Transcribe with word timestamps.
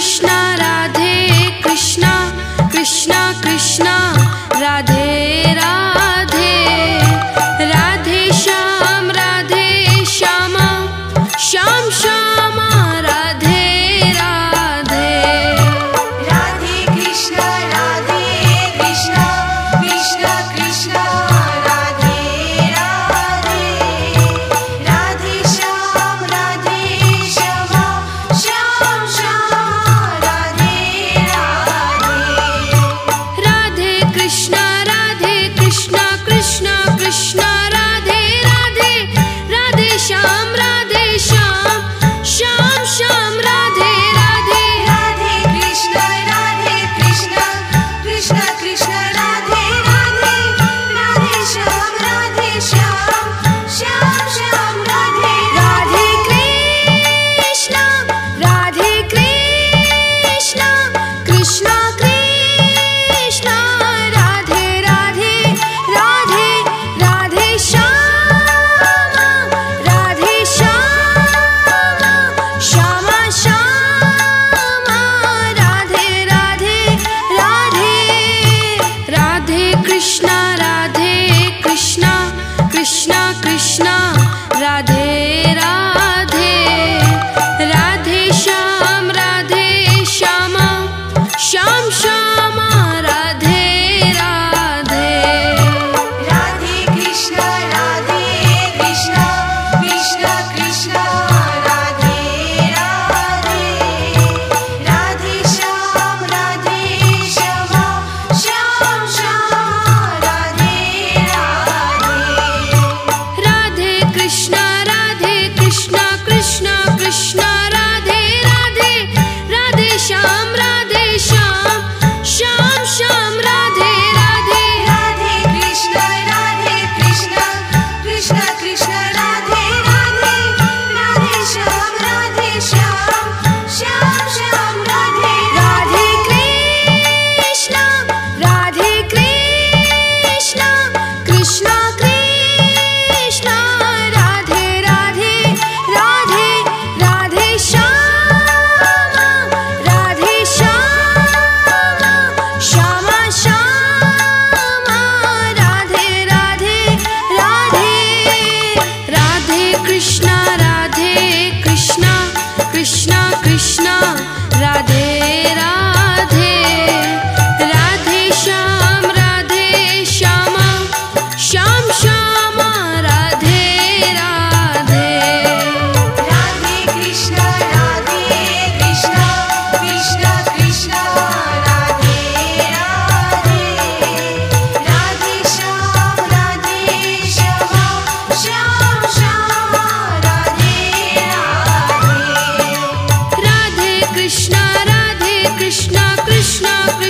Krishna 0.00 0.39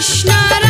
Krishna 0.01 0.70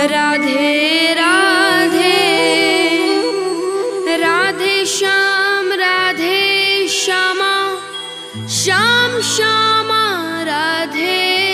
Radhe 0.00 1.14
Radhe. 1.14 2.16
Radhe 4.16 4.86
Shyam 4.86 5.72
Radhe 5.72 6.88
Shyama. 6.88 7.76
Shyam 8.48 9.20
Shyama 9.20 10.42
Radhe 10.42 11.45